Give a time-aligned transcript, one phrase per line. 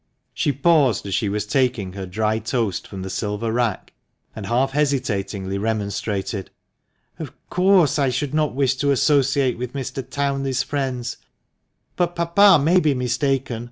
[0.33, 3.93] She paused as she was taking her dry toast from the silver rack,
[4.35, 6.49] and half hesitatingly remonstrated."
[7.19, 10.01] Of course I should not wish to associate with Mr.
[10.09, 11.17] Townley's friends.
[11.95, 13.59] But papa may be mistaken.